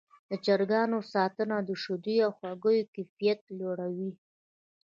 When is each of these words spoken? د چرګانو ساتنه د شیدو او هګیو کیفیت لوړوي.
د 0.29 0.31
چرګانو 0.45 0.97
ساتنه 1.13 1.57
د 1.67 1.69
شیدو 1.81 2.15
او 2.25 2.31
هګیو 2.43 2.89
کیفیت 2.95 3.39
لوړوي. 3.59 4.11